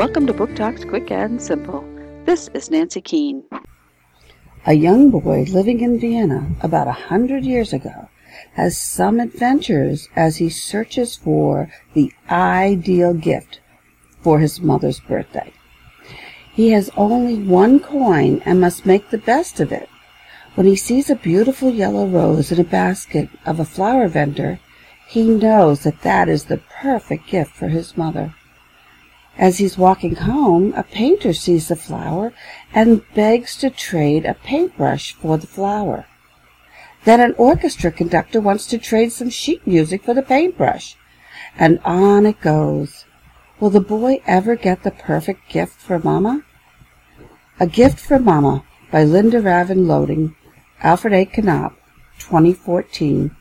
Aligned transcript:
Welcome 0.00 0.26
to 0.28 0.32
Book 0.32 0.56
Talks 0.56 0.82
Quick 0.82 1.10
and 1.10 1.42
Simple. 1.42 1.84
This 2.24 2.48
is 2.54 2.70
Nancy 2.70 3.02
Keane. 3.02 3.44
A 4.64 4.72
young 4.72 5.10
boy 5.10 5.44
living 5.50 5.80
in 5.82 6.00
Vienna 6.00 6.52
about 6.62 6.88
a 6.88 6.92
hundred 6.92 7.44
years 7.44 7.74
ago 7.74 8.08
has 8.54 8.78
some 8.78 9.20
adventures 9.20 10.08
as 10.16 10.38
he 10.38 10.48
searches 10.48 11.16
for 11.16 11.70
the 11.92 12.10
ideal 12.30 13.12
gift 13.12 13.60
for 14.22 14.38
his 14.38 14.58
mother's 14.62 15.00
birthday. 15.00 15.52
He 16.50 16.70
has 16.70 16.88
only 16.96 17.36
one 17.36 17.78
coin 17.78 18.40
and 18.46 18.58
must 18.58 18.86
make 18.86 19.10
the 19.10 19.18
best 19.18 19.60
of 19.60 19.70
it. 19.70 19.90
When 20.54 20.66
he 20.66 20.76
sees 20.76 21.10
a 21.10 21.14
beautiful 21.14 21.74
yellow 21.74 22.06
rose 22.06 22.50
in 22.50 22.58
a 22.58 22.64
basket 22.64 23.28
of 23.44 23.60
a 23.60 23.66
flower 23.66 24.08
vendor, 24.08 24.60
he 25.06 25.24
knows 25.24 25.82
that 25.82 26.00
that 26.00 26.26
is 26.30 26.46
the 26.46 26.62
perfect 26.80 27.26
gift 27.26 27.54
for 27.54 27.68
his 27.68 27.98
mother. 27.98 28.34
As 29.40 29.56
he's 29.56 29.78
walking 29.78 30.16
home, 30.16 30.74
a 30.76 30.82
painter 30.82 31.32
sees 31.32 31.68
the 31.68 31.74
flower 31.74 32.34
and 32.74 33.00
begs 33.14 33.56
to 33.56 33.70
trade 33.70 34.26
a 34.26 34.34
paintbrush 34.34 35.14
for 35.14 35.38
the 35.38 35.46
flower. 35.46 36.04
Then 37.06 37.20
an 37.20 37.34
orchestra 37.38 37.90
conductor 37.90 38.38
wants 38.38 38.66
to 38.66 38.76
trade 38.76 39.12
some 39.12 39.30
sheet 39.30 39.66
music 39.66 40.04
for 40.04 40.12
the 40.12 40.20
paintbrush. 40.20 40.94
And 41.56 41.80
on 41.86 42.26
it 42.26 42.42
goes. 42.42 43.06
Will 43.58 43.70
the 43.70 43.80
boy 43.80 44.20
ever 44.26 44.56
get 44.56 44.82
the 44.82 44.90
perfect 44.90 45.48
gift 45.48 45.80
for 45.80 45.98
Mama? 45.98 46.44
A 47.58 47.66
Gift 47.66 47.98
for 47.98 48.18
Mama 48.18 48.62
by 48.90 49.04
Linda 49.04 49.40
Ravin 49.40 49.88
Lodding, 49.88 50.36
Alfred 50.82 51.14
A. 51.14 51.24
Knopf, 51.24 51.72
2014, 52.18 53.34